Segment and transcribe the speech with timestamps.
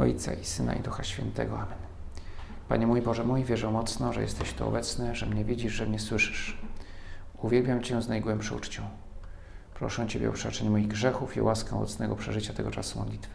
[0.00, 1.54] Ojca i Syna i Ducha Świętego.
[1.54, 1.78] Amen.
[2.68, 5.98] Panie mój Boże mój, wierzę mocno, że jesteś tu obecny, że mnie widzisz, że mnie
[5.98, 6.58] słyszysz.
[7.42, 8.82] Uwielbiam Cię z najgłębszą uczcią.
[9.74, 13.34] Proszę Ciebie o przebaczenie moich grzechów i łaskę owocnego przeżycia tego czasu modlitwy.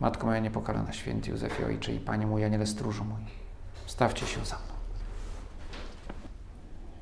[0.00, 3.22] Matko moja niepokalana, święty Józefie Ojcze i Panie mój, Aniele stróżu mój,
[3.86, 4.74] stawcie się za mną.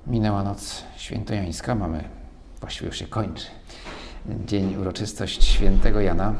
[0.06, 2.08] Minęła noc świętojańska, mamy,
[2.60, 3.46] właściwie już się kończy,
[4.46, 6.34] dzień uroczystość świętego Jana.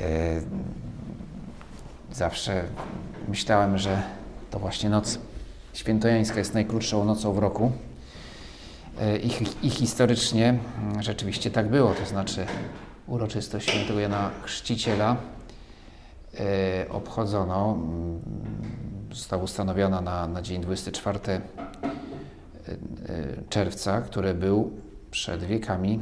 [0.00, 0.40] E,
[2.12, 2.64] zawsze
[3.28, 4.02] myślałem, że
[4.50, 5.18] to właśnie noc
[5.74, 7.72] świętojańska jest najkrótszą nocą w roku.
[9.00, 9.30] E, I,
[9.62, 10.58] I, historycznie
[11.00, 12.46] rzeczywiście tak było, to znaczy
[13.06, 15.16] uroczystość świętego Jana Chrzciciela
[16.34, 17.78] e, obchodzono,
[19.12, 21.18] została ustanowiona na, na dzień 24
[23.48, 24.72] czerwca, który był
[25.10, 26.00] przed wiekami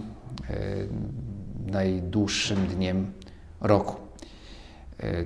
[1.67, 3.13] najdłuższym dniem
[3.61, 3.97] roku.
[5.01, 5.25] E,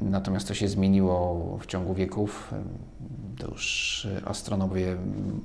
[0.00, 2.54] natomiast to się zmieniło w ciągu wieków.
[3.38, 4.96] To już astronomowie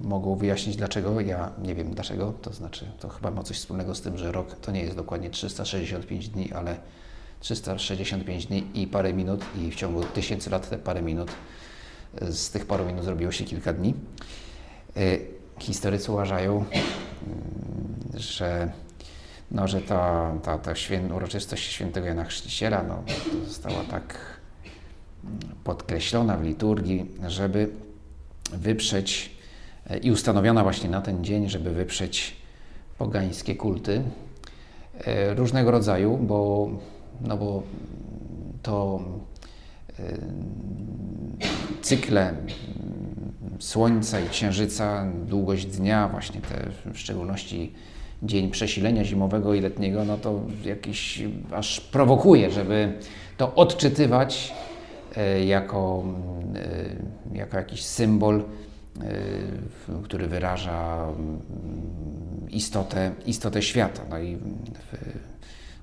[0.02, 1.20] mogą wyjaśnić dlaczego.
[1.20, 2.34] Ja nie wiem dlaczego.
[2.42, 5.30] To znaczy, to chyba ma coś wspólnego z tym, że rok to nie jest dokładnie
[5.30, 6.78] 365 dni, ale
[7.40, 11.32] 365 dni i parę minut, i w ciągu tysięcy lat te parę minut,
[12.22, 13.94] z tych paru minut zrobiło się kilka dni.
[14.98, 15.18] E,
[15.60, 16.66] historycy uważają, mm,
[18.14, 18.72] że
[19.54, 20.32] no, że ta,
[21.16, 23.04] uroczystość świętego Jana Chrzciciela no,
[23.48, 24.18] została tak
[25.64, 27.70] podkreślona w liturgii, żeby
[28.54, 29.36] wyprzeć
[30.02, 32.36] i ustanowiona właśnie na ten dzień, żeby wyprzeć
[32.98, 34.02] pogańskie kulty
[35.06, 36.70] e, różnego rodzaju, bo,
[37.22, 37.64] no bo
[38.62, 39.00] to
[40.00, 40.18] e,
[41.82, 42.36] cykle
[43.60, 47.74] Słońca i Księżyca, długość dnia, właśnie te w szczególności
[48.24, 52.94] dzień przesilenia zimowego i letniego, no to jakiś aż prowokuje, żeby
[53.38, 54.54] to odczytywać
[55.18, 56.04] e, jako,
[57.34, 58.44] e, jako jakiś symbol, e,
[60.04, 61.42] który wyraża mm,
[62.50, 64.02] istotę, istotę świata.
[64.10, 64.38] No i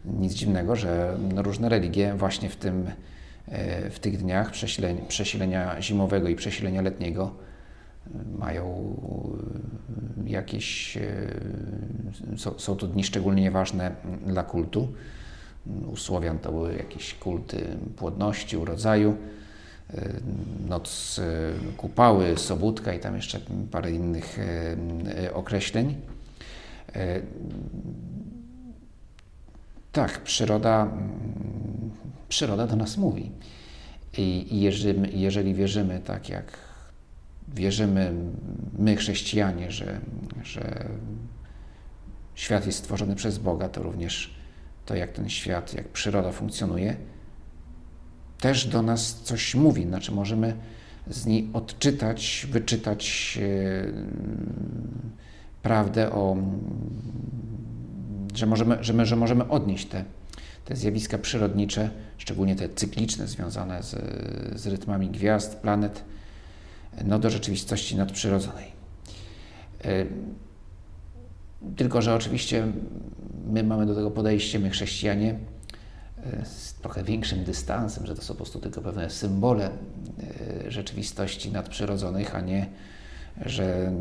[0.05, 2.91] nic dziwnego, że różne religie właśnie w, tym,
[3.91, 7.31] w tych dniach przesilenia, przesilenia zimowego i przesilenia letniego
[8.39, 8.97] mają
[10.27, 11.03] e, jakieś, e,
[12.59, 13.95] są to dni szczególnie ważne
[14.27, 14.89] dla kultu.
[15.93, 19.17] U Słowian to były jakieś kulty płodności, urodzaju,
[19.95, 20.13] e,
[20.69, 21.21] noc
[21.77, 24.39] kupały, sobótka i tam jeszcze parę innych
[25.35, 25.95] określeń.
[29.93, 30.89] Tak, przyroda,
[32.29, 33.31] przyroda do nas mówi.
[34.19, 36.70] I jeżeli, jeżeli wierzymy tak jak
[37.55, 38.13] wierzymy
[38.79, 40.01] my, chrześcijanie, że,
[40.43, 40.89] że
[42.35, 44.35] świat jest stworzony przez Boga, to również
[44.87, 46.97] to, jak ten świat, jak przyroda funkcjonuje,
[48.41, 49.83] też do nas coś mówi.
[49.83, 50.55] Znaczy, możemy
[51.07, 53.93] z niej odczytać, wyczytać yy,
[55.63, 56.37] prawdę o,
[58.35, 60.05] że możemy, że, my, że możemy odnieść te,
[60.65, 63.97] te zjawiska przyrodnicze, szczególnie te cykliczne, związane z,
[64.61, 66.05] z rytmami gwiazd, planet,
[67.05, 68.67] no, do rzeczywistości nadprzyrodzonej.
[69.85, 70.07] E,
[71.77, 72.67] tylko, że oczywiście
[73.47, 75.39] my mamy do tego podejście, my chrześcijanie,
[76.25, 79.71] e, z trochę większym dystansem, że to są po prostu tylko pewne symbole
[80.67, 82.67] e, rzeczywistości nadprzyrodzonych, a nie,
[83.47, 83.93] że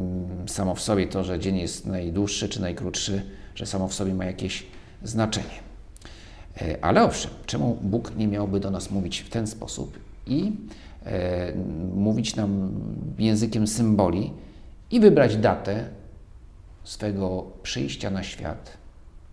[0.47, 3.21] samo w sobie to, że dzień jest najdłuższy czy najkrótszy,
[3.55, 4.65] że samo w sobie ma jakieś
[5.03, 5.69] znaczenie.
[6.81, 10.51] Ale owszem, czemu Bóg nie miałby do nas mówić w ten sposób i
[11.95, 12.71] mówić nam
[13.17, 14.33] językiem symboli
[14.91, 15.89] i wybrać datę
[16.83, 18.77] swego przyjścia na świat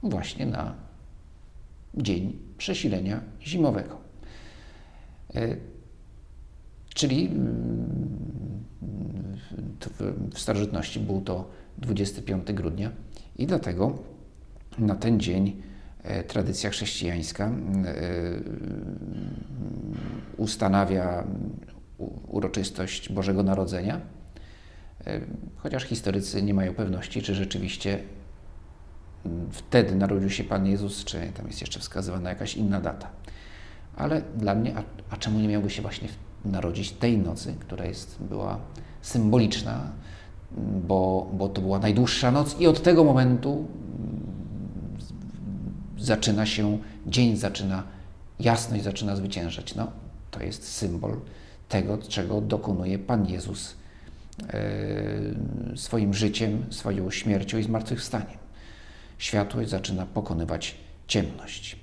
[0.02, 0.74] właśnie na
[1.94, 3.96] dzień przesilenia zimowego.
[5.34, 5.56] E,
[6.94, 8.64] czyli mm,
[10.32, 11.48] w starożytności był to
[11.78, 12.90] 25 grudnia
[13.36, 13.98] i dlatego
[14.78, 15.75] na ten dzień E,
[16.26, 17.50] tradycja chrześcijańska e,
[20.36, 21.24] ustanawia
[22.28, 24.00] uroczystość Bożego Narodzenia,
[25.06, 25.20] e,
[25.56, 27.98] chociaż historycy nie mają pewności, czy rzeczywiście
[29.50, 33.10] wtedy narodził się Pan Jezus, czy tam jest jeszcze wskazywana jakaś inna data.
[33.96, 36.08] Ale dla mnie, a, a czemu nie miałby się właśnie
[36.44, 38.58] narodzić tej nocy, która jest, była
[39.02, 39.90] symboliczna,
[40.88, 43.66] bo, bo to była najdłuższa noc i od tego momentu
[45.98, 47.82] zaczyna się, dzień zaczyna,
[48.40, 49.74] jasność zaczyna zwyciężać.
[49.74, 49.90] No,
[50.30, 51.16] to jest symbol
[51.68, 53.74] tego, czego dokonuje Pan Jezus
[54.48, 58.38] e, swoim życiem, swoją śmiercią i zmartwychwstaniem.
[59.18, 60.74] Światłość zaczyna pokonywać
[61.06, 61.76] ciemność.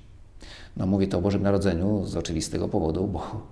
[0.78, 3.48] No mówię to o Bożym Narodzeniu z oczywistego powodu, bo,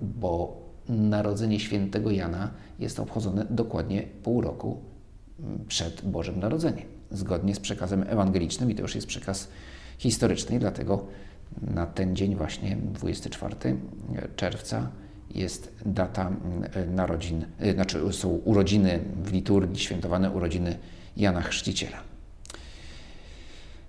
[0.00, 0.56] bo
[0.88, 4.80] Narodzenie Świętego Jana jest obchodzone dokładnie pół roku
[5.40, 9.48] mm, przed Bożym Narodzeniem, zgodnie z przekazem ewangelicznym i to już jest przekaz
[9.98, 11.04] historyczny, dlatego
[11.62, 13.56] na ten dzień właśnie 24
[14.36, 14.90] czerwca
[15.34, 20.78] jest data mm, narodzin, y, znaczy są urodziny w liturgii, świętowane urodziny
[21.16, 21.98] Jana Chrzciciela.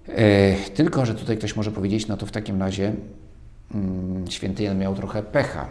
[0.08, 2.94] E, tylko, że tutaj ktoś może powiedzieć, no to w takim razie
[3.76, 5.68] mm, święty Jan miał trochę pecha,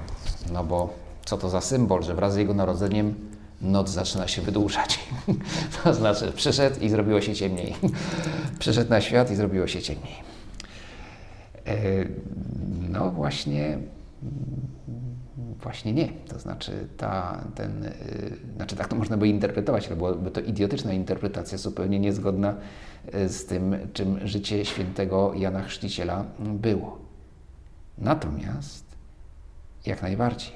[0.53, 0.95] no bo
[1.25, 3.15] co to za symbol, że wraz z jego narodzeniem
[3.61, 4.99] noc zaczyna się wydłużać.
[5.85, 7.75] to znaczy, przyszedł i zrobiło się ciemniej.
[8.59, 10.15] przyszedł na świat i zrobiło się ciemniej.
[11.67, 11.75] E,
[12.91, 13.79] no właśnie,
[15.63, 16.09] właśnie nie.
[16.09, 17.93] To znaczy, ta, ten, e,
[18.57, 22.55] znaczy tak to można by interpretować, ale byłaby to idiotyczna interpretacja, zupełnie niezgodna
[23.13, 26.99] e, z tym, czym życie świętego Jana Chrzciciela było.
[27.99, 28.85] Natomiast
[29.87, 30.53] jak najbardziej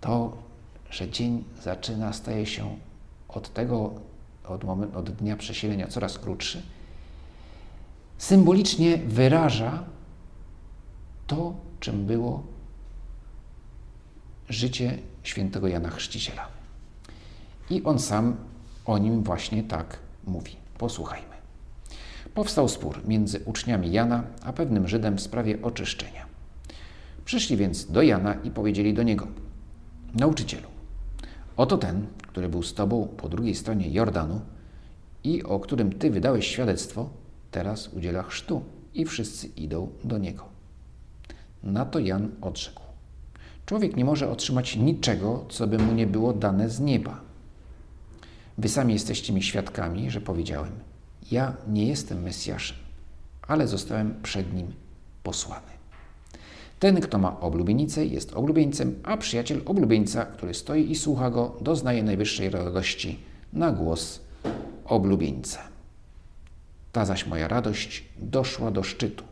[0.00, 0.47] to,
[0.90, 2.76] że dzień zaczyna, staje się
[3.28, 3.94] od tego,
[4.44, 6.62] od, moment, od dnia przesilenia coraz krótszy,
[8.18, 9.84] symbolicznie wyraża
[11.26, 12.42] to, czym było
[14.48, 16.48] życie świętego Jana Chrzciciela.
[17.70, 18.36] I on sam
[18.84, 20.56] o nim właśnie tak mówi.
[20.78, 21.38] Posłuchajmy.
[22.34, 26.26] Powstał spór między uczniami Jana a pewnym Żydem w sprawie oczyszczenia.
[27.24, 29.26] Przyszli więc do Jana i powiedzieli do niego:
[30.14, 30.68] Nauczycielu,
[31.58, 34.40] oto ten, który był z tobą po drugiej stronie Jordanu
[35.24, 37.10] i o którym ty wydałeś świadectwo,
[37.50, 38.62] teraz udziela chrztu
[38.94, 40.44] i wszyscy idą do niego.
[41.62, 42.82] Na to Jan odrzekł:
[43.66, 47.20] Człowiek nie może otrzymać niczego, co by mu nie było dane z nieba.
[48.58, 50.72] Wy sami jesteście mi świadkami, że powiedziałem:
[51.30, 52.76] Ja nie jestem Mesjaszem,
[53.48, 54.72] ale zostałem przed nim
[55.22, 55.77] posłany.
[56.78, 62.02] Ten, kto ma oblubienicę, jest oblubieńcem, a przyjaciel oblubieńca, który stoi i słucha go, doznaje
[62.02, 63.18] najwyższej radości
[63.52, 64.20] na głos
[64.84, 65.60] oblubieńca.
[66.92, 69.24] Ta zaś moja radość doszła do szczytu.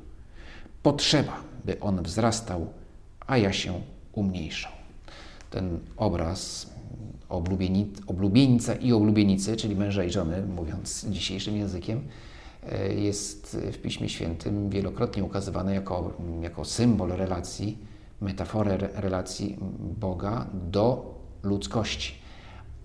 [0.83, 2.67] Potrzeba, by on wzrastał,
[3.27, 3.81] a ja się
[4.13, 4.73] umniejszał.
[5.51, 6.71] Ten obraz
[8.09, 12.01] oblubieńca i oblubienicy, czyli męża i żony, mówiąc dzisiejszym językiem,
[12.97, 17.79] jest w Piśmie Świętym wielokrotnie ukazywany jako, jako symbol relacji,
[18.21, 19.59] metaforę relacji
[20.01, 22.15] Boga do ludzkości.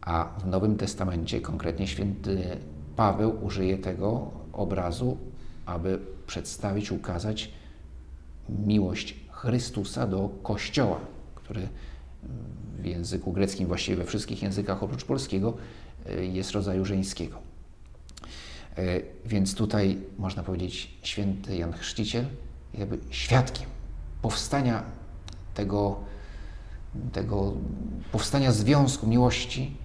[0.01, 2.57] A w Nowym Testamencie, konkretnie święty
[2.95, 5.17] Paweł użyje tego obrazu,
[5.65, 7.51] aby przedstawić, ukazać
[8.49, 10.99] miłość Chrystusa do Kościoła,
[11.35, 11.67] który
[12.79, 15.53] w języku greckim, właściwie we wszystkich językach oprócz polskiego,
[16.05, 17.50] e, jest rodzaju żeńskiego.
[18.77, 18.83] E,
[19.25, 22.25] więc tutaj można powiedzieć, święty Jan Chrzciciel
[22.73, 23.69] jakby świadkiem
[24.21, 24.83] powstania
[25.53, 25.99] tego,
[27.11, 27.53] tego
[28.11, 29.77] powstania związku miłości,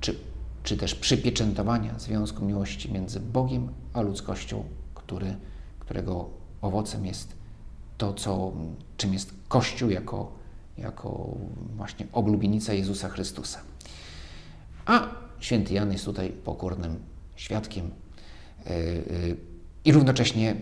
[0.00, 0.16] czy,
[0.62, 4.64] czy też przypieczętowania związku miłości między Bogiem a ludzkością,
[4.94, 5.36] który,
[5.78, 6.30] którego
[6.62, 7.32] owocem jest
[7.98, 8.52] to, co,
[8.96, 10.32] czym jest Kościół jako,
[10.78, 11.36] jako
[11.76, 13.60] właśnie oblubienica Jezusa Chrystusa.
[14.86, 15.08] A
[15.38, 16.98] święty Jan jest tutaj pokornym
[17.36, 17.90] świadkiem
[19.84, 20.56] i równocześnie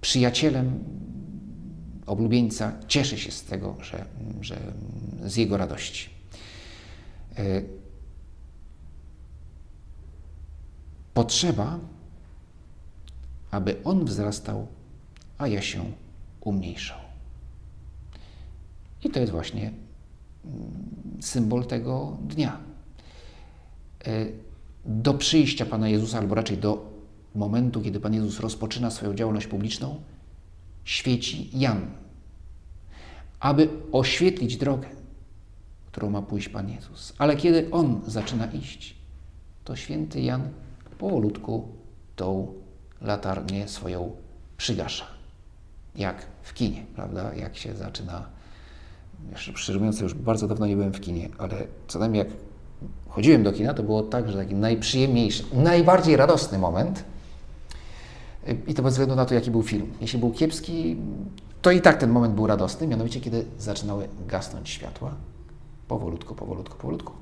[0.00, 0.84] przyjacielem
[2.06, 4.04] oblubieńca, cieszy się z tego, że,
[4.40, 4.58] że
[5.24, 6.10] z jego radości.
[11.14, 11.78] Potrzeba,
[13.50, 14.66] aby on wzrastał
[15.38, 15.92] a ja się
[16.40, 16.98] umniejszał.
[19.04, 19.72] I to jest właśnie
[21.20, 22.60] symbol tego dnia.
[24.84, 26.90] Do przyjścia Pana Jezusa, albo raczej do
[27.34, 30.00] momentu, kiedy Pan Jezus rozpoczyna swoją działalność publiczną,
[30.84, 31.90] świeci Jan,
[33.40, 34.88] aby oświetlić drogę,
[35.86, 37.12] którą ma pójść Pan Jezus.
[37.18, 38.96] Ale kiedy On zaczyna iść,
[39.64, 40.48] to święty Jan
[41.02, 41.68] powolutku
[42.16, 42.54] tą
[43.00, 44.10] latarnię swoją
[44.56, 45.06] przygasza
[45.96, 47.34] jak w kinie, prawda?
[47.34, 48.28] Jak się zaczyna.
[49.34, 52.28] Szczerze mówiąc, już bardzo dawno nie byłem w kinie, ale co najmniej jak
[53.08, 57.04] chodziłem do kina, to było tak, że taki najprzyjemniejszy, najbardziej radosny moment.
[58.66, 59.92] I to bez względu na to, jaki był film.
[60.00, 60.96] Jeśli był kiepski,
[61.62, 65.14] to i tak ten moment był radosny, mianowicie kiedy zaczynały gasnąć światła.
[65.88, 67.12] Powolutku, powolutku, powolutku.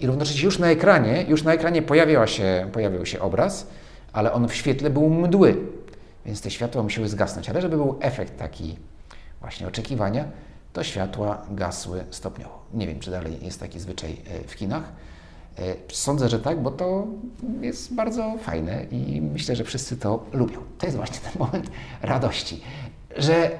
[0.00, 3.66] I równocześnie już na ekranie, już na ekranie pojawiała się, pojawił się obraz,
[4.12, 5.56] ale on w świetle był mdły
[6.26, 7.48] więc te światła musiały zgasnąć.
[7.48, 8.76] Ale żeby był efekt taki
[9.40, 10.24] właśnie oczekiwania,
[10.72, 12.60] to światła gasły stopniowo.
[12.74, 14.92] Nie wiem, czy dalej jest taki zwyczaj e, w kinach.
[15.58, 17.06] E, sądzę, że tak, bo to
[17.60, 20.58] jest bardzo fajne i myślę, że wszyscy to lubią.
[20.78, 21.70] To jest właśnie ten moment
[22.02, 22.60] radości,
[23.16, 23.58] że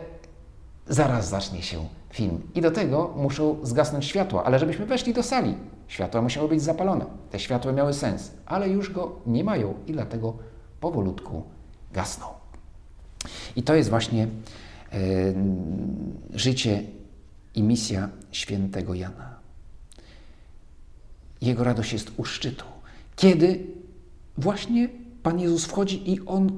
[0.89, 5.55] zaraz zacznie się film i do tego muszą zgasnąć światła, ale żebyśmy weszli do sali,
[5.89, 7.05] światła musiały być zapalone.
[7.31, 10.35] Te światła miały sens, ale już go nie mają i dlatego
[10.81, 11.43] powolutku
[11.93, 12.27] gasną.
[13.57, 14.99] I to jest właśnie e,
[16.35, 16.83] życie
[17.61, 19.37] i misja świętego Jana.
[21.41, 22.65] Jego radość jest u szczytu.
[23.17, 23.67] Kiedy
[24.39, 24.89] właśnie
[25.23, 26.51] Pan Jezus wchodzi i on,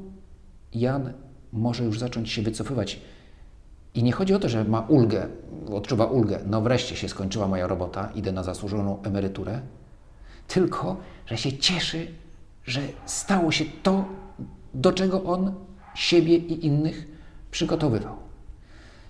[0.75, 1.12] Jan,
[1.52, 3.00] może już zacząć się wycofywać.
[3.94, 5.28] I nie chodzi o to, że ma ulgę,
[5.73, 9.61] odczuwa ulgę, no wreszcie się skończyła moja robota, idę na zasłużoną emeryturę,
[10.49, 12.09] tylko, że się cieszy,
[12.64, 14.04] że stało się to,
[14.75, 15.54] do czego on
[15.94, 17.06] siebie i innych
[17.50, 18.32] przygotowywał.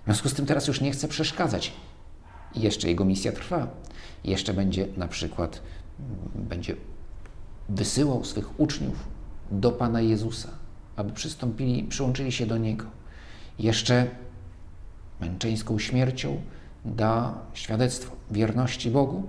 [0.03, 1.73] W związku z tym teraz już nie chce przeszkadzać.
[2.55, 3.67] I jeszcze jego misja trwa.
[4.25, 5.63] Jeszcze będzie na przykład
[6.01, 6.77] mm, będzie
[7.69, 9.09] wysyłał swych uczniów
[9.51, 10.49] do Pana Jezusa,
[10.97, 12.87] aby przystąpili, przyłączyli się do Niego.
[13.59, 14.07] Jeszcze
[15.21, 16.41] męczeńską śmiercią
[16.85, 19.23] da świadectwo wierności Bogu,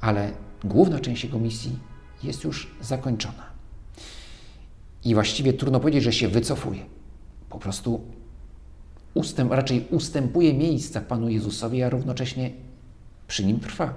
[0.00, 0.32] ale
[0.64, 1.78] główna część jego misji
[2.22, 3.46] jest już zakończona.
[5.04, 6.86] I właściwie trudno powiedzieć, że się wycofuje.
[7.50, 8.00] Po prostu
[9.16, 12.50] ustęp, raczej ustępuje miejsca Panu Jezusowi, a równocześnie
[13.28, 13.94] przy nim trwa.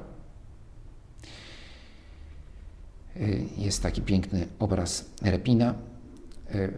[3.18, 5.76] Y, jest taki piękny obraz Repina.
[6.56, 6.74] Y,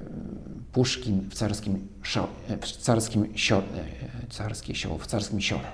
[0.71, 1.87] Puszkin w carskim,
[2.61, 5.71] w carskim, sio, y, carskie w carskim siole.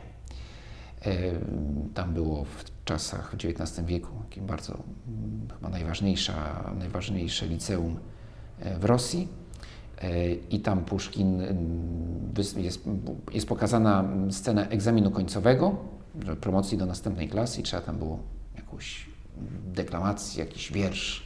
[1.93, 7.99] Tam było w czasach XIX wieku bardzo mm, chyba najważniejsza, najważniejsze liceum
[8.79, 9.27] w Rosji
[10.49, 12.81] i tam Puszkin mm, jest,
[13.33, 15.75] jest pokazana scena egzaminu końcowego,
[16.41, 18.19] promocji do następnej klasy i trzeba tam było
[18.55, 19.09] jakąś
[19.65, 21.23] deklamację, jakiś wiersz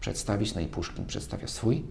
[0.00, 1.82] przedstawić, no i Puszkin przedstawia swój.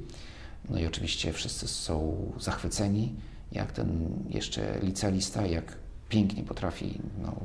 [0.70, 3.16] No i oczywiście wszyscy są zachwyceni,
[3.52, 5.78] jak ten jeszcze licealista, jak
[6.10, 7.36] pięknie potrafi, no,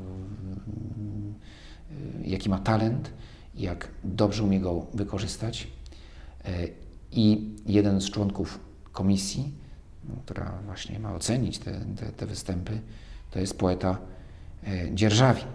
[2.25, 3.11] jaki ma talent,
[3.55, 5.67] jak dobrze umie go wykorzystać.
[6.45, 6.69] E,
[7.13, 9.55] I jeden z członków komisji,
[10.25, 12.81] która właśnie ma ocenić te, te, te występy,
[13.31, 13.99] to jest poeta
[14.67, 15.47] e, Dzierżawin,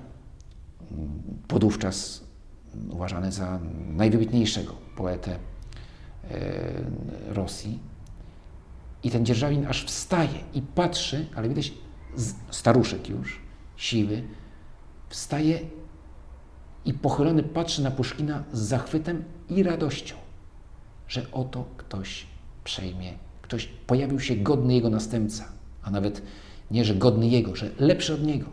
[1.47, 2.23] podówczas
[2.89, 5.39] uważany za najwybitniejszego poetę e,
[7.33, 7.79] Rosji.
[9.03, 11.73] I ten Dzierżawin aż wstaje i patrzy, ale widać,
[12.49, 13.41] staruszek już,
[13.75, 14.23] siwy,
[15.09, 15.59] wstaje
[16.85, 20.15] i pochylony patrzy na Puszkina z zachwytem i radością,
[21.07, 22.25] że oto ktoś
[22.63, 25.45] przejmie ktoś pojawił się godny jego następca,
[25.83, 26.21] a nawet
[26.71, 28.45] nie, że godny jego, że lepszy od niego.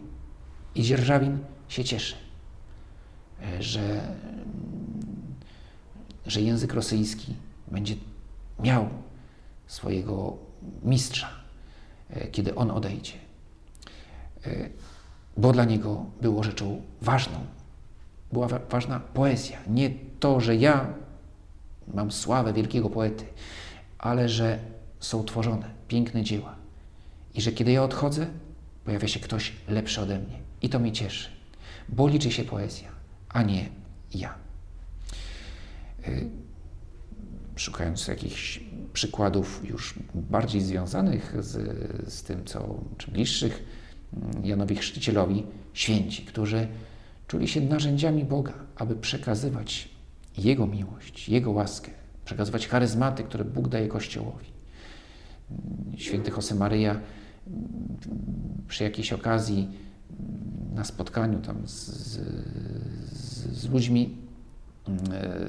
[0.74, 2.14] I dzierżawin się cieszy,
[3.42, 4.14] e, że,
[6.26, 7.34] że język rosyjski
[7.70, 7.94] będzie
[8.60, 8.88] miał
[9.66, 10.36] swojego
[10.82, 11.28] mistrza,
[12.10, 13.14] e, kiedy on odejdzie.
[14.46, 14.68] E,
[15.36, 17.38] bo dla niego było rzeczą ważną.
[18.32, 19.58] Była ważna poezja.
[19.66, 20.94] Nie to, że ja
[21.94, 23.24] mam sławę wielkiego poety,
[23.98, 24.58] ale że
[25.02, 26.56] są tworzone, piękne dzieła.
[27.34, 28.26] I że kiedy ja odchodzę,
[28.84, 30.38] pojawia się ktoś lepszy ode mnie.
[30.62, 31.28] I to mnie cieszy,
[31.88, 32.88] bo liczy się poezja,
[33.28, 33.68] a nie
[34.14, 34.34] ja.
[36.08, 36.28] Y,
[37.56, 38.60] szukając jakichś
[38.92, 41.52] przykładów już bardziej związanych z,
[42.12, 43.62] z tym, co, czy bliższych
[44.12, 46.68] mm, Janowi Chrzcicielowi, święci, którzy
[47.26, 49.88] czuli się narzędziami Boga, aby przekazywać
[50.38, 51.90] Jego miłość, Jego łaskę,
[52.24, 54.51] przekazywać charyzmaty, które Bóg daje Kościołowi
[55.96, 57.00] święty Josemaryja
[58.68, 59.68] przy jakiejś okazji
[60.74, 62.20] na spotkaniu tam z, z,
[63.58, 64.16] z ludźmi
[65.12, 65.48] e,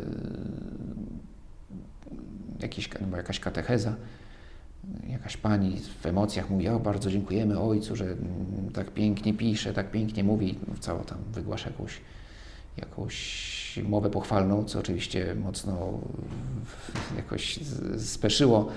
[2.60, 3.95] jakiś, no jakaś katecheza,
[5.10, 8.15] jakaś pani w emocjach mówi, o bardzo dziękujemy ojcu, że
[8.74, 12.01] tak pięknie pisze, tak pięknie mówi, no, cało tam wygłasza jakąś,
[12.77, 16.00] jakąś mowę pochwalną, co oczywiście mocno
[17.17, 17.60] jakoś
[17.98, 18.69] speszyło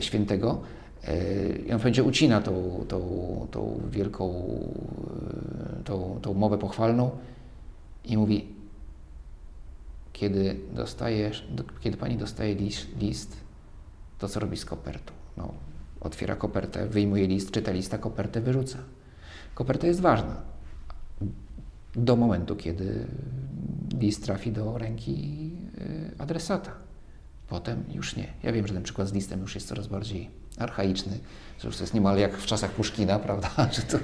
[0.00, 0.62] świętego.
[1.04, 4.44] E, I on będzie ucina tą, tą, tą wielką,
[5.80, 7.10] e, tą, tą mowę pochwalną
[8.04, 8.48] i mówi,
[10.12, 11.48] kiedy dostajesz,
[11.80, 13.36] kiedy pani dostaje list, list
[14.18, 15.12] to co robi z kopertą?
[15.36, 15.54] No,
[16.00, 18.78] otwiera kopertę, wyjmuje list, czyta lista, kopertę wyrzuca.
[19.54, 20.42] Koperta jest ważna
[21.94, 23.06] do momentu, kiedy
[24.00, 25.50] list trafi do ręki
[26.18, 26.81] adresata.
[27.48, 28.26] Potem już nie.
[28.42, 31.18] Ja wiem, że ten przykład z listem już jest coraz bardziej archaiczny,
[31.60, 33.98] że już to jest niemal jak w czasach Puszkina, prawda, że to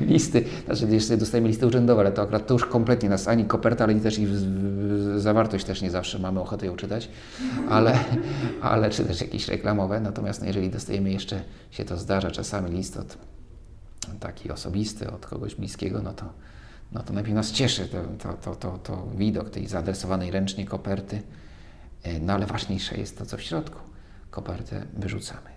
[0.00, 3.84] listy, znaczy jeszcze dostajemy listy urzędowe, ale to akurat to już kompletnie nas ani koperta,
[3.84, 4.26] ale też i
[5.16, 7.08] zawartość też nie zawsze mamy ochotę ją czytać,
[7.68, 7.98] ale,
[8.62, 12.96] ale czy też jakieś reklamowe, natomiast no, jeżeli dostajemy jeszcze, się to zdarza czasami list
[12.96, 13.18] od
[14.20, 16.24] taki osobisty, od kogoś bliskiego, no to,
[16.92, 21.22] no to najpierw nas cieszy to, to, to, to, to widok tej zaadresowanej ręcznie koperty,
[22.20, 23.78] no ale ważniejsze jest to, co w środku.
[24.30, 25.50] Kopertę wyrzucamy.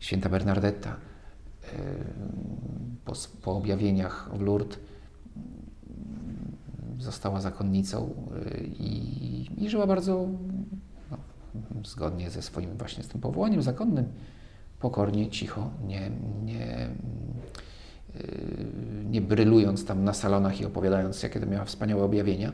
[0.00, 0.96] Święta Bernardetta e,
[3.04, 4.78] po, po objawieniach w Lourdes
[6.98, 8.14] została zakonnicą
[8.46, 10.28] e, i, i żyła bardzo
[11.10, 11.18] no,
[11.84, 14.04] zgodnie ze swoim właśnie z tym powołaniem zakonnym,
[14.80, 16.10] pokornie, cicho, nie,
[16.44, 16.90] nie,
[19.10, 22.52] nie brylując tam na salonach i opowiadając, jakie to miała wspaniałe objawienia.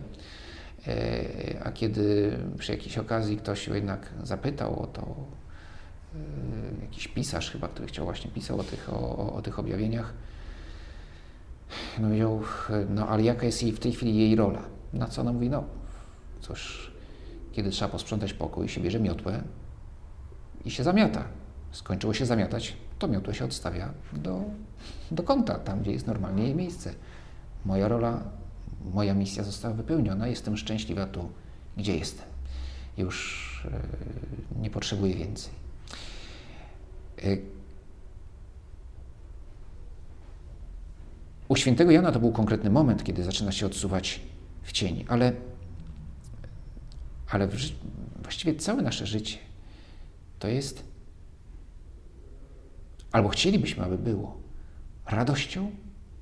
[0.89, 5.17] E, a kiedy przy jakiejś okazji ktoś jednak zapytał o to,
[6.15, 10.13] y, jakiś pisarz chyba, który chciał właśnie pisał o tych, o, o tych objawieniach,
[11.99, 12.43] no powiedział,
[12.89, 14.63] no ale jaka jest jej w tej chwili jej rola?
[14.93, 15.65] Na co ona mówi, no
[16.41, 16.93] cóż,
[17.53, 19.43] kiedy trzeba posprzątać pokój, się bierze miotłę
[20.65, 21.25] i się zamiata.
[21.71, 24.41] Skończyło się zamiatać, to miotło się odstawia do,
[25.11, 26.95] do kąta, tam gdzie jest normalnie jej miejsce.
[27.65, 28.23] Moja rola,
[28.95, 31.29] moja misja została wypełniona, jestem szczęśliwa tu,
[31.77, 32.27] gdzie jestem.
[32.99, 33.67] Już
[34.55, 35.53] yy, nie potrzebuję więcej.
[37.25, 37.43] Yy.
[41.49, 44.21] U świętego Jana to był konkretny moment, kiedy zaczyna się odsuwać
[44.63, 45.33] w cień, ale,
[47.31, 47.49] ale
[48.23, 49.39] właściwie całe nasze życie
[50.39, 50.93] to jest
[53.13, 54.41] albo chcielibyśmy, aby było,
[55.07, 55.71] radością,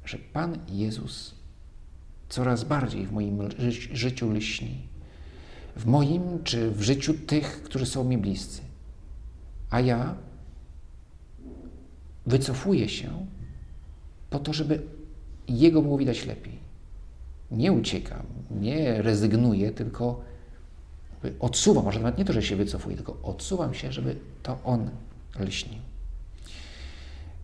[0.05, 1.35] że Pan Jezus
[2.31, 3.39] coraz bardziej w moim
[3.93, 4.89] życiu lśni.
[5.77, 8.63] W moim czy w życiu tych, którzy są mi bliscy.
[9.71, 10.15] A ja
[12.27, 13.27] wycofuję się
[14.31, 14.83] po to, żeby
[15.49, 16.59] Jego było widać lepiej.
[17.51, 20.21] Nie uciekam, nie rezygnuję, tylko
[21.41, 24.91] odsuwam, może nawet nie to, że się wycofuję, tylko odsuwam się, żeby to On
[25.39, 25.81] lśnił.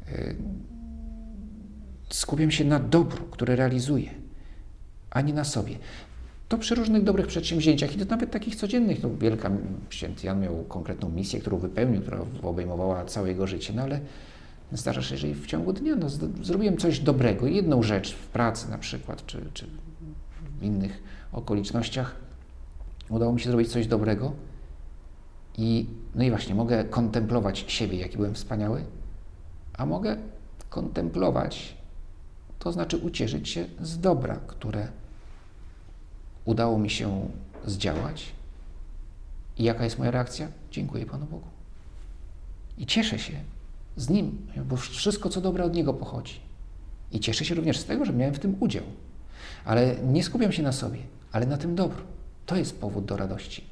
[0.08, 0.36] Y,
[2.10, 4.25] skupiam się na dobru, które realizuję,
[5.16, 5.78] a nie na sobie.
[6.48, 9.02] To przy różnych dobrych przedsięwzięciach i to nawet takich codziennych.
[9.02, 9.50] No, wielka
[9.90, 14.00] święty Jan miał konkretną misję, którą wypełnił, która obejmowała całe jego życie, no ale
[14.72, 16.08] zdarza się, że w ciągu dnia no,
[16.42, 19.66] zrobiłem coś dobrego, jedną rzecz w pracy na przykład, czy, czy
[20.60, 21.02] w innych
[21.32, 22.16] okolicznościach,
[23.08, 24.32] udało mi się zrobić coś dobrego
[25.58, 28.84] i no i właśnie mogę kontemplować siebie, jaki byłem wspaniały,
[29.78, 30.16] a mogę
[30.70, 31.76] kontemplować,
[32.58, 34.88] to znaczy ucieszyć się z dobra, które
[36.47, 37.28] udało mi się
[37.67, 38.32] zdziałać.
[39.59, 40.49] I jaka jest moja reakcja?
[40.71, 41.49] Dziękuję Panu Bogu.
[42.78, 43.32] I cieszę się
[43.97, 46.41] z Nim, bo wszystko, co dobre od Niego pochodzi.
[47.13, 48.85] I cieszę się również z tego, że miałem w tym udział.
[49.65, 50.99] Ale nie skupiam się na sobie,
[51.32, 52.02] ale na tym dobru.
[52.47, 53.65] To jest powód do radości.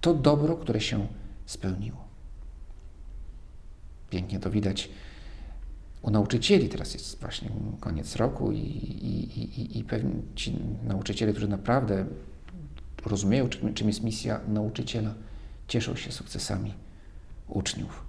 [0.00, 1.06] To dobro, które się
[1.46, 2.04] spełniło.
[4.10, 4.88] Pięknie to widać
[6.02, 11.48] u nauczycieli, teraz jest właśnie koniec roku i, i, i, i pewni ci nauczyciele, którzy
[11.48, 12.06] naprawdę
[13.06, 15.14] rozumieją, czym, czym jest misja nauczyciela,
[15.68, 16.74] cieszą się sukcesami
[17.48, 18.04] uczniów.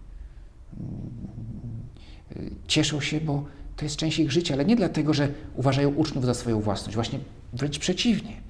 [2.68, 6.34] Cieszą się, bo to jest część ich życia, ale nie dlatego, że uważają uczniów za
[6.34, 6.96] swoją własność.
[6.96, 7.20] Właśnie
[7.54, 8.42] wręcz przeciwnie.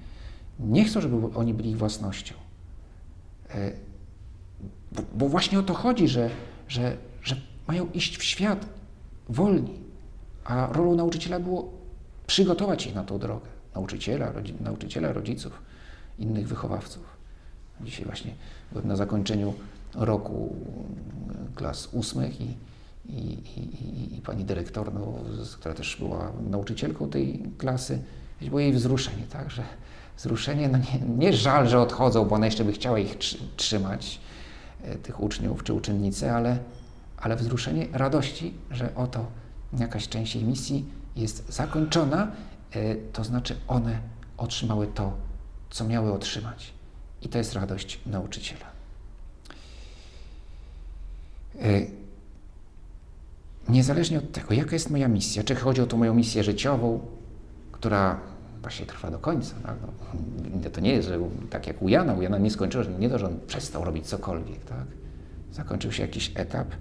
[0.60, 2.36] Nie chcą, żeby oni byli ich własnością.
[3.49, 3.71] E,
[4.91, 6.30] bo, bo właśnie o to chodzi, że,
[6.67, 7.36] że, że
[7.67, 8.65] mają iść w świat
[9.29, 9.79] wolni.
[10.43, 11.73] A rolą nauczyciela było
[12.27, 13.47] przygotować ich na tą drogę.
[13.75, 15.61] Nauczyciela, rodzi, nauczyciela rodziców,
[16.19, 17.03] innych wychowawców.
[17.81, 18.31] Dzisiaj właśnie
[18.71, 19.53] byłem na zakończeniu
[19.95, 20.55] roku
[21.55, 22.57] klas ósmych i,
[23.05, 25.13] i, i, i pani dyrektor, no,
[25.59, 27.99] która też była nauczycielką tej klasy,
[28.41, 29.63] było jej wzruszenie, tak, że
[30.17, 33.17] wzruszenie, no nie, nie żal, że odchodzą, bo ona jeszcze by chciała ich
[33.55, 34.19] trzymać,
[34.83, 36.59] e, tych uczniów czy uczennice, ale
[37.21, 39.25] ale wzruszenie radości, że oto
[39.79, 42.32] jakaś część jej misji jest zakończona,
[42.71, 43.99] e, to znaczy one
[44.38, 45.13] otrzymały to,
[45.69, 46.73] co miały otrzymać.
[47.21, 48.65] I to jest radość nauczyciela.
[51.62, 51.82] E,
[53.69, 56.99] niezależnie od tego, jaka jest moja misja, czy chodzi o tą moją misję życiową,
[57.71, 58.19] która
[58.62, 59.55] właśnie trwa do końca.
[59.63, 59.75] Tak?
[60.63, 63.10] No, to nie jest, że tak jak u Jana, u Jana nie skończyło, że nie
[63.10, 64.65] to, że on przestał robić cokolwiek.
[64.65, 64.86] Tak?
[65.51, 66.75] Zakończył się jakiś etap.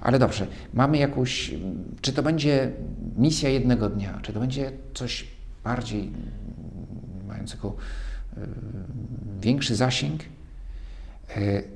[0.00, 1.54] Ale dobrze, mamy jakąś,
[2.00, 2.72] czy to będzie
[3.16, 5.26] misja jednego dnia, czy to będzie coś
[5.64, 6.12] bardziej
[7.26, 7.76] mającego
[9.40, 10.22] większy zasięg.
[11.36, 11.68] Y,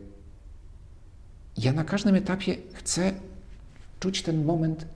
[1.58, 3.12] ja na każdym etapie chcę
[4.00, 4.86] czuć ten moment,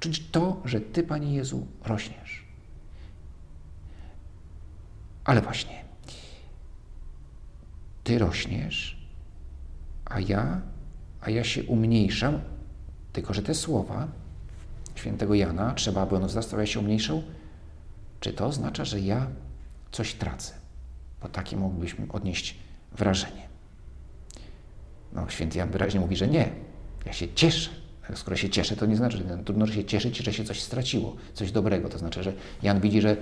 [0.00, 2.44] czuć to, że Ty, Panie Jezu, rośniesz.
[5.24, 5.84] Ale właśnie,
[8.04, 9.01] Ty rośniesz,
[10.14, 10.60] a ja,
[11.20, 12.40] a ja się umniejszam,
[13.12, 14.08] tylko że te słowa
[14.94, 17.22] świętego Jana, trzeba, aby on wzrastał, ja się umniejszał,
[18.20, 19.26] czy to oznacza, że ja
[19.92, 20.54] coś tracę?
[21.22, 22.56] Bo takie mógłbyśmy odnieść
[22.92, 23.48] wrażenie.
[25.12, 26.48] No, święty Jan wyraźnie mówi, że nie.
[27.06, 27.70] Ja się cieszę.
[28.14, 31.52] Skoro się cieszę, to nie znaczy, że trudno się cieszyć, że się coś straciło, coś
[31.52, 31.88] dobrego.
[31.88, 33.16] To znaczy, że Jan widzi, że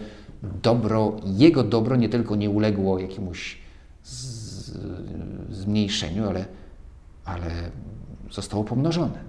[0.63, 3.59] dobro, jego dobro nie tylko nie uległo jakiemuś
[4.03, 4.51] z,
[5.51, 6.45] zmniejszeniu, ale,
[7.25, 7.71] ale
[8.31, 9.25] zostało pomnożone.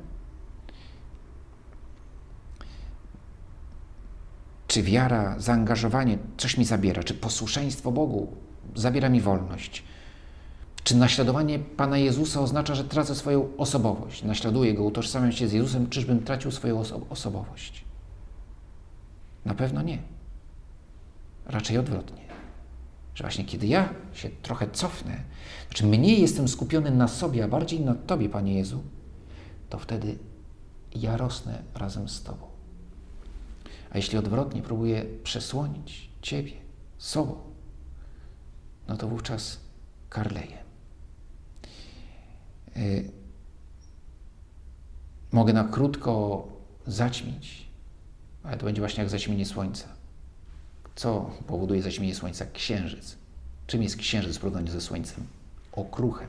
[4.67, 7.03] Czy wiara, zaangażowanie coś mi zabiera?
[7.03, 8.27] Czy posłuszeństwo Bogu
[8.75, 9.83] zabiera mi wolność?
[10.83, 14.23] Czy naśladowanie Pana Jezusa oznacza, że tracę swoją osobowość?
[14.23, 17.85] Naśladuję Go, utożsamiam się z Jezusem, czyżbym tracił swoją oso osobowość?
[19.45, 19.97] Na pewno nie.
[21.45, 22.30] Raczej odwrotnie.
[23.15, 25.23] Że właśnie kiedy ja się trochę cofnę,
[25.67, 28.83] znaczy mniej jestem skupiony na sobie, a bardziej na Tobie, Panie Jezu,
[29.69, 30.17] to wtedy
[30.95, 32.47] ja rosnę razem z Tobą.
[33.91, 36.53] A jeśli odwrotnie próbuję przesłonić Ciebie
[36.97, 37.35] sobą,
[38.87, 39.59] no to wówczas
[40.09, 40.57] karleję.
[42.75, 43.11] Yy,
[45.31, 46.47] mogę na krótko
[46.87, 47.67] zaćmić,
[48.43, 50.00] ale to będzie właśnie jak zaćmienie słońca.
[50.95, 52.45] Co powoduje zaćmienie słońca?
[52.53, 53.15] Księżyc.
[53.67, 55.23] Czym jest księżyc w porównaniu ze słońcem?
[55.71, 56.27] Okruchem.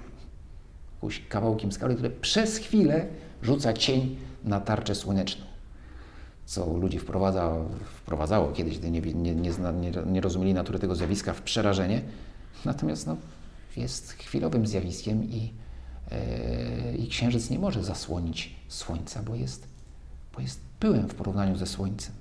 [0.94, 3.06] Jakimś kawałkiem skały, które przez chwilę
[3.42, 5.52] rzuca cień na tarczę słoneczną
[6.46, 9.52] co ludzi wprowadza, wprowadzało kiedyś, gdy nie, nie, nie,
[10.06, 12.02] nie, rozumieli natury tego zjawiska, w przerażenie.
[12.64, 13.16] Natomiast no,
[13.76, 15.52] jest chwilowym zjawiskiem i,
[16.90, 19.66] yy, i księżyc nie może zasłonić słońca, bo jest,
[20.34, 22.14] bo jest pyłem w porównaniu ze słońcem.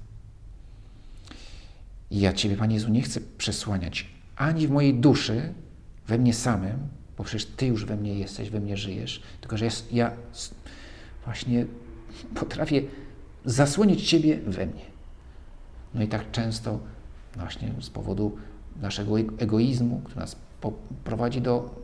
[2.11, 5.53] Ja Ciebie, Panie Jezu, nie chcę przesłaniać ani w mojej duszy,
[6.07, 6.77] we mnie samym,
[7.17, 10.11] bo przecież Ty już we mnie jesteś, we mnie żyjesz, tylko że ja, ja
[11.25, 11.65] właśnie
[12.35, 12.81] potrafię
[13.45, 14.85] zasłonić Ciebie we mnie.
[15.93, 16.79] No i tak często
[17.35, 18.37] właśnie z powodu
[18.81, 20.35] naszego egoizmu, który nas
[21.03, 21.75] prowadzi do,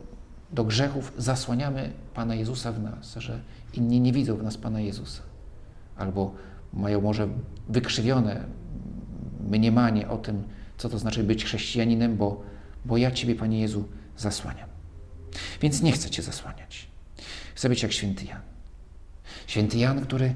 [0.52, 3.40] do grzechów, zasłaniamy Pana Jezusa w nas, że
[3.74, 5.22] inni nie widzą w nas Pana Jezusa.
[5.96, 6.34] Albo
[6.72, 7.28] mają może
[7.68, 8.44] wykrzywione
[9.50, 10.44] mniemanie o tym,
[10.78, 12.42] co to znaczy być chrześcijaninem, bo,
[12.84, 13.84] bo ja Ciebie, Panie Jezu,
[14.16, 14.68] zasłaniam.
[15.60, 16.88] Więc nie chcę Cię zasłaniać.
[17.54, 18.40] Chcę być jak święty Jan.
[19.46, 20.34] Święty Jan, który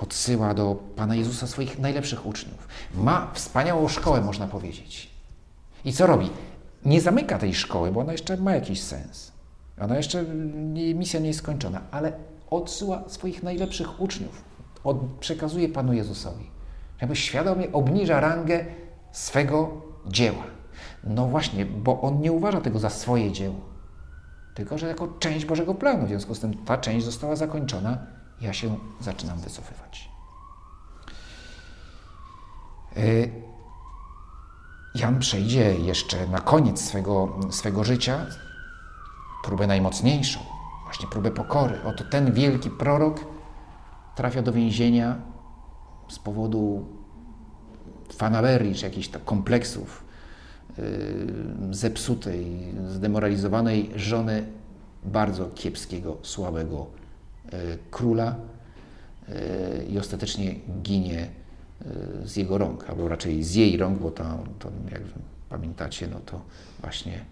[0.00, 2.68] odsyła do Pana Jezusa swoich najlepszych uczniów.
[2.94, 5.10] Ma wspaniałą szkołę, można powiedzieć.
[5.84, 6.30] I co robi?
[6.84, 9.32] Nie zamyka tej szkoły, bo ona jeszcze ma jakiś sens.
[9.80, 10.24] Ona jeszcze,
[10.94, 12.12] misja nie jest skończona, ale
[12.50, 14.44] odsyła swoich najlepszych uczniów.
[14.84, 16.53] Od, przekazuje Panu Jezusowi.
[17.04, 18.64] Jakby świadomie obniża rangę
[19.12, 20.44] swego dzieła.
[21.04, 23.54] No właśnie, bo on nie uważa tego za swoje dzieło,
[24.54, 26.06] tylko że jako część Bożego planu.
[26.06, 27.98] W związku z tym ta część została zakończona
[28.40, 30.08] ja się zaczynam wycofywać.
[32.96, 33.00] E,
[34.94, 38.26] Jan przejdzie jeszcze na koniec swego, swego życia
[39.44, 40.40] próbę najmocniejszą,
[40.84, 41.82] właśnie próbę pokory.
[41.84, 43.20] Oto ten wielki prorok
[44.14, 45.33] trafia do więzienia
[46.08, 46.84] z powodu
[48.12, 50.04] fanaberii, czy jakichś tak kompleksów
[50.78, 50.84] yy,
[51.70, 54.46] zepsutej, zdemoralizowanej żony
[55.04, 56.86] bardzo kiepskiego, słabego
[57.52, 58.36] E, króla
[59.28, 61.28] e, i ostatecznie ginie
[62.24, 64.24] z jego rąk, albo raczej z jej rąk, bo to,
[64.58, 65.02] to jak
[65.48, 66.40] pamiętacie, no to
[66.80, 67.24] właśnie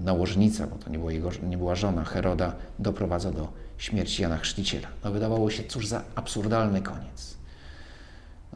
[0.00, 4.88] nałożnica, bo to nie, było jego, nie była żona Heroda, doprowadza do śmierci Jana Chrzciciela.
[5.04, 7.34] No wydawało się, cóż za absurdalny koniec.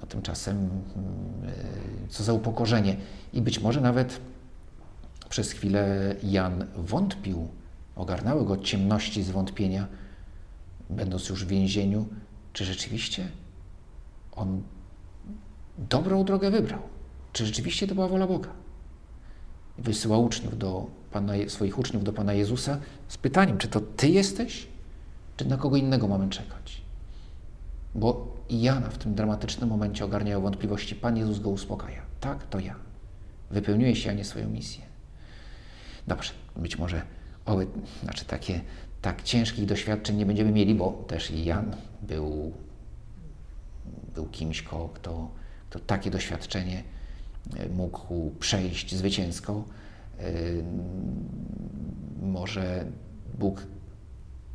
[0.01, 0.71] No tymczasem,
[2.09, 2.97] co za upokorzenie.
[3.33, 4.21] I być może nawet
[5.29, 7.49] przez chwilę Jan wątpił
[7.97, 9.87] ogarnały go ciemności zwątpienia,
[10.91, 12.07] będąc już w więzieniu,
[12.53, 13.29] czy rzeczywiście
[14.33, 14.63] on
[15.79, 16.81] dobrą drogę wybrał?
[17.33, 18.49] Czy rzeczywiście to była wola Boga?
[19.79, 24.67] Wysyła uczniów do Pana, swoich uczniów do Pana Jezusa z pytaniem, czy to Ty jesteś,
[25.37, 26.83] czy na kogo innego mamy czekać?
[27.95, 30.95] Bo Jana w tym dramatycznym momencie ogarniają wątpliwości.
[30.95, 32.03] Pan Jezus go uspokaja.
[32.21, 32.75] Tak, to ja.
[33.51, 34.83] Wypełniuje się, a nie swoją misję.
[36.07, 37.03] Dobrze, być może
[37.47, 37.67] oby,
[38.03, 38.61] znaczy takie,
[39.03, 42.53] tak ciężkich doświadczeń nie będziemy mieli, bo też Jan był,
[44.15, 46.83] był kimś, kto, kto, takie doświadczenie
[47.77, 49.65] mógł przejść zwycięsko.
[52.23, 52.85] Może
[53.39, 53.67] Bóg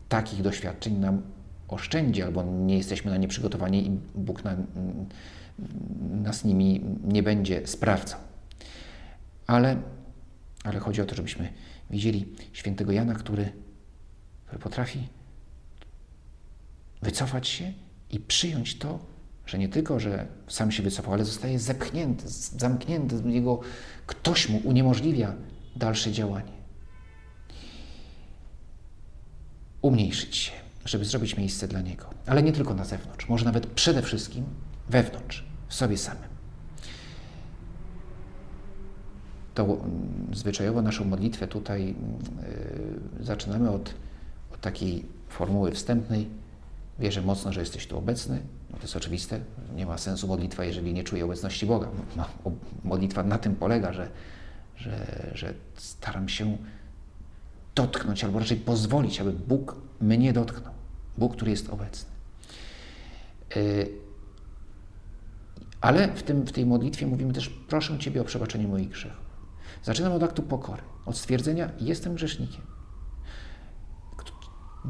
[0.10, 1.22] takich doświadczeń nam
[1.68, 4.58] oszczędzi, albo nie jesteśmy na nie przygotowani i Bóg na,
[6.22, 8.20] nas nimi nie będzie sprawdzał.
[9.48, 9.78] Ale,
[10.64, 11.50] ale chodzi o to, żebyśmy
[11.90, 13.52] widzieli świętego Jana, który,
[14.46, 15.08] który potrafi
[17.02, 17.74] wycofać się
[18.10, 19.00] i przyjąć to,
[19.46, 23.60] że nie tylko, że sam się wycofał, ale zostaje zepchnięty, zamknięty, jego
[24.08, 25.34] ktoś mu uniemożliwia
[25.76, 26.52] dalsze działanie.
[29.82, 30.52] Umniejszyć się,
[30.86, 34.46] żeby zrobić miejsce dla niego, ale nie tylko na zewnątrz, może nawet przede wszystkim
[34.90, 36.34] wewnątrz, w sobie samym.
[39.54, 39.78] To
[40.34, 41.86] zwyczajowo naszą modlitwę tutaj
[43.20, 43.94] yy, zaczynamy od,
[44.54, 46.30] od takiej formuły wstępnej.
[47.00, 48.42] Wierzę mocno, że jesteś tu obecny.
[48.74, 49.40] No to jest oczywiste.
[49.76, 51.88] Nie ma sensu modlitwa, jeżeli nie czuję obecności Boga.
[52.16, 52.26] No,
[52.84, 54.10] modlitwa na tym polega, że,
[54.76, 56.58] że, że staram się
[57.76, 60.74] dotknąć, albo raczej pozwolić, aby Bóg mnie dotknął.
[61.18, 62.10] Bóg, który jest obecny.
[63.56, 63.90] Yy,
[65.82, 69.24] ale w, tym, w tej modlitwie mówimy też, proszę Ciebie o przebaczenie moich grzechów.
[69.84, 72.62] Zaczynam od aktu pokory, od stwierdzenia, jestem grzesznikiem.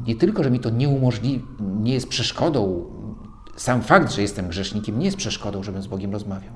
[0.06, 2.90] Nie tylko, że mi to nie umożliwi, nie jest przeszkodą,
[3.56, 6.52] sam fakt, że jestem grzesznikiem, nie jest przeszkodą, żebym z Bogiem rozmawiał,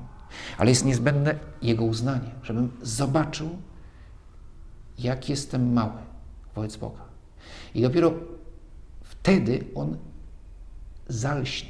[0.57, 3.49] ale jest niezbędne Jego uznanie, żebym zobaczył,
[4.99, 5.99] jak jestem mały
[6.55, 7.01] wobec Boga.
[7.75, 8.13] I dopiero
[9.03, 9.97] wtedy On
[11.07, 11.69] zalśnie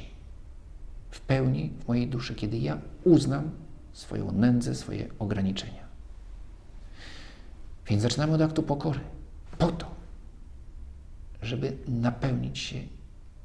[1.10, 3.50] w pełni w mojej duszy, kiedy ja uznam
[3.92, 5.84] swoją nędzę, swoje ograniczenia.
[7.86, 9.00] Więc zaczynamy od aktu pokory.
[9.58, 9.90] Po to,
[11.42, 12.76] żeby napełnić się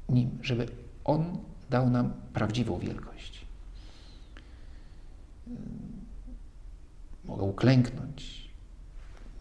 [0.08, 0.66] Nim, żeby
[1.04, 1.38] On
[1.70, 3.46] dał nam prawdziwą wielkość.
[7.24, 8.50] Mogę uklęknąć.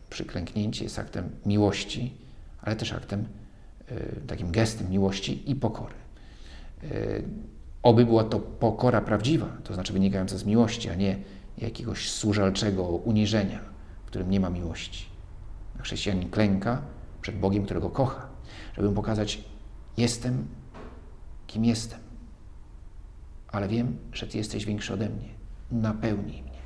[0.09, 2.13] Przyklęknięcie jest aktem miłości,
[2.61, 3.25] ale też aktem,
[3.91, 5.95] y, takim gestem miłości i pokory.
[6.83, 7.23] Y,
[7.83, 11.17] oby była to pokora prawdziwa, to znaczy wynikająca z miłości, a nie
[11.57, 13.59] jakiegoś służalczego uniżenia,
[14.03, 15.05] w którym nie ma miłości.
[15.79, 16.81] Chrześcijanin klęka
[17.21, 18.27] przed Bogiem, którego kocha,
[18.77, 19.43] żeby pokazać,
[19.97, 20.47] jestem
[21.47, 21.99] kim jestem,
[23.55, 25.29] ale wiem, że Ty jesteś większy ode mnie.
[25.71, 26.59] Napełnij mnie.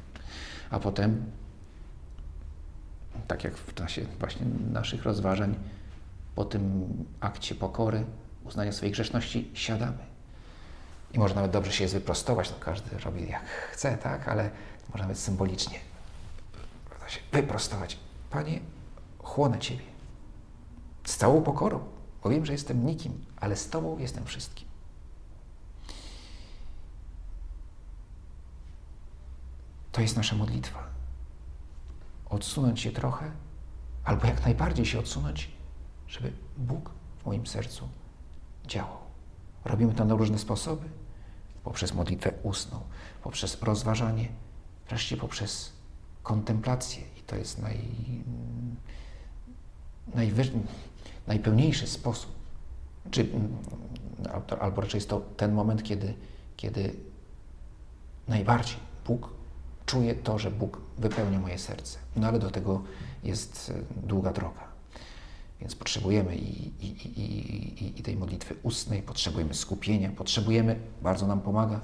[0.69, 1.31] A potem,
[3.27, 5.55] tak jak w czasie właśnie naszych rozważań,
[6.35, 6.87] po tym
[7.19, 8.05] akcie pokory,
[8.43, 10.09] uznania swojej grzeszności, siadamy.
[11.13, 14.49] I może nawet dobrze się jest wyprostować, no każdy robi jak chce, tak, ale
[14.89, 15.79] można nawet symbolicznie
[17.09, 17.97] się wyprostować.
[18.29, 18.59] Panie,
[19.19, 19.83] chłonę Ciebie
[21.05, 21.79] z całą pokorą,
[22.23, 24.68] bo wiem, że jestem nikim, ale z Tobą jestem wszystkim.
[29.99, 30.83] To jest nasza modlitwa.
[32.29, 33.31] Odsunąć się trochę,
[34.03, 35.51] albo jak najbardziej się odsunąć,
[36.07, 37.89] żeby Bóg w moim sercu
[38.67, 38.97] działał.
[39.65, 40.89] Robimy to na różne sposoby.
[41.63, 42.79] Poprzez modlitwę ustną,
[43.23, 44.29] poprzez rozważanie,
[44.89, 45.73] wreszcie poprzez
[46.23, 47.03] kontemplację.
[47.17, 47.79] I to jest naj,
[51.27, 52.31] najpełniejszy sposób.
[53.11, 53.29] Czy,
[54.59, 56.13] albo raczej jest to ten moment, kiedy,
[56.57, 56.95] kiedy
[58.27, 59.38] najbardziej Bóg
[59.89, 61.99] czuje to, że Bóg wypełnia moje serce.
[62.15, 62.81] No ale do tego
[63.23, 64.63] jest e, długa droga.
[65.61, 71.81] Więc potrzebujemy i, i, i, i, tej modlitwy ustnej, potrzebujemy skupienia, potrzebujemy, bardzo nam pomaga,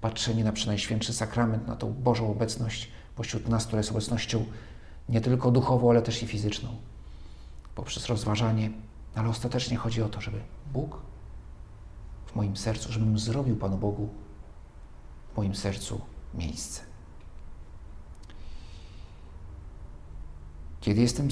[0.00, 4.44] patrzenie na przynajświętszy sakrament, na tą Bożą obecność pośród nas, która jest obecnością
[5.08, 6.68] nie tylko duchową, ale też i fizyczną.
[7.74, 8.70] Poprzez rozważanie,
[9.14, 10.40] ale ostatecznie chodzi o to, żeby
[10.72, 11.00] Bóg
[12.26, 14.08] w moim sercu, żebym zrobił Panu Bogu
[15.32, 16.00] w moim sercu
[16.34, 16.83] miejsce.
[20.84, 21.28] Kiedy jestem,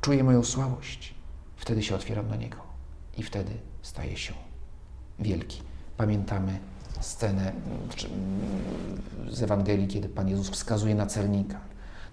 [0.00, 1.14] czuję moją słabość,
[1.56, 2.56] wtedy się otwieram na Niego
[3.18, 4.32] i wtedy staje się
[5.18, 5.62] wielki.
[5.96, 6.58] Pamiętamy
[7.00, 7.52] scenę
[9.30, 11.60] z Ewangelii, kiedy Pan Jezus wskazuje na celnika,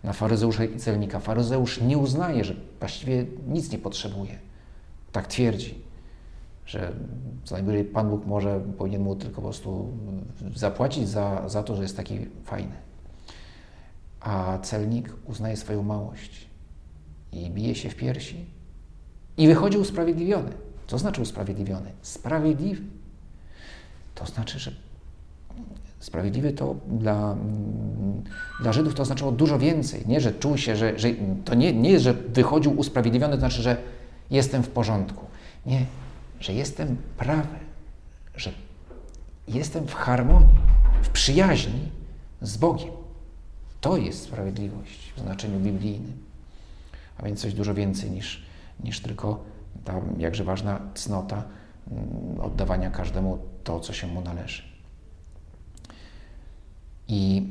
[0.03, 1.19] na faryzeusza i celnika.
[1.19, 4.39] Faryzeusz nie uznaje, że właściwie nic nie potrzebuje.
[5.11, 5.81] Tak twierdzi,
[6.65, 6.93] że
[7.43, 9.93] co najwyżej Pan Bóg może powinien mu tylko po prostu
[10.55, 12.75] zapłacić za, za to, że jest taki fajny.
[14.19, 16.47] A celnik uznaje swoją małość
[17.43, 18.45] i bije się w piersi
[19.37, 20.51] i wychodzi usprawiedliwiony.
[20.87, 21.91] Co znaczy usprawiedliwiony?
[22.01, 22.81] Sprawiedliwy.
[24.15, 24.71] To znaczy, że
[25.99, 28.23] sprawiedliwy to dla, mm,
[28.61, 30.03] dla Żydów to oznaczało dużo więcej.
[30.07, 31.09] Nie, że czuł się, że, że
[31.45, 33.77] to nie, nie jest, że wychodził usprawiedliwiony, to znaczy, że
[34.31, 35.25] jestem w porządku.
[35.65, 35.85] Nie,
[36.39, 37.57] że jestem prawy,
[38.35, 38.51] że
[39.47, 40.57] jestem w harmonii,
[41.01, 41.91] w przyjaźni
[42.41, 42.91] z Bogiem.
[43.81, 46.26] To jest sprawiedliwość w znaczeniu biblijnym.
[47.17, 48.45] A więc coś dużo więcej niż,
[48.83, 49.43] niż tylko
[49.83, 51.43] ta jakże ważna cnota
[51.91, 54.63] mm, oddawania każdemu to, co się mu należy.
[57.07, 57.47] I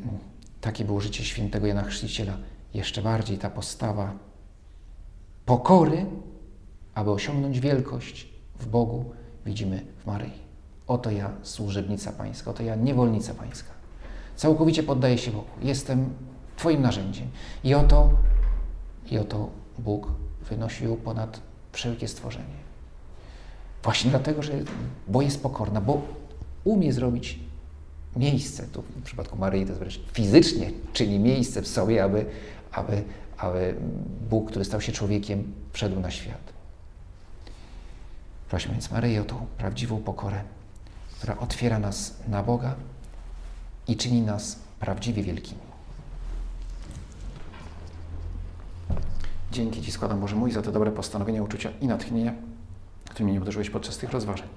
[0.60, 2.36] takie było życie świętego Jana Chrzciciela.
[2.74, 4.12] Jeszcze bardziej ta postawa
[5.46, 6.06] pokory,
[6.94, 9.04] aby osiągnąć wielkość w Bogu,
[9.46, 10.32] widzimy w Maryi.
[10.86, 13.70] Oto ja, służebnica Pańska, oto ja, niewolnica Pańska.
[14.36, 15.46] Całkowicie poddaję się Bogu.
[15.62, 16.14] Jestem
[16.56, 17.28] Twoim narzędziem.
[17.64, 18.10] I oto,
[19.12, 20.08] i oto Bóg
[20.50, 21.40] wynosił ponad
[21.72, 22.66] wszelkie stworzenie.
[23.82, 24.52] Właśnie dlatego, że,
[25.08, 26.02] bo jest pokorna, bo
[26.64, 27.38] umie zrobić
[28.16, 32.26] miejsce, tu w przypadku Maryi to wręcz fizycznie czyni miejsce w sobie, aby,
[32.72, 33.02] aby,
[33.38, 33.74] aby
[34.30, 36.52] Bóg, który stał się człowiekiem, wszedł na świat.
[38.48, 40.42] Prośmy więc Maryję o tą prawdziwą pokorę,
[41.18, 42.74] która otwiera nas na Boga
[43.88, 45.65] i czyni nas prawdziwie wielkimi.
[49.56, 52.34] Dzięki Ci składam, Boże mój, za te dobre postanowienia, uczucia i natchnienia,
[53.10, 54.48] którymi mnie obdarzyłeś podczas tych rozważań.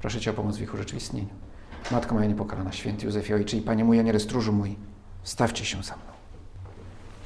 [0.00, 1.28] Proszę Cię o pomoc w ich urzeczywistnieniu.
[1.90, 4.76] Matko moja niepokalana, święty Józefie Ojczy i Panie mój, Aniele stróżu mój,
[5.22, 6.15] stawcie się za mną.